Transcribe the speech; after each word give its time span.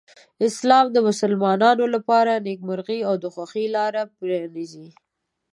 اسلام 0.47 0.85
د 0.91 0.97
مسلمانانو 1.07 1.85
لپاره 1.95 2.31
د 2.35 2.41
نېکمرغۍ 2.47 2.99
او 3.07 3.13
خوښۍ 3.35 3.65
لاره 3.75 4.01
پرانیزي. 4.17 4.87